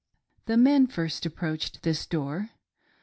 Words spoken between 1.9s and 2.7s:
door.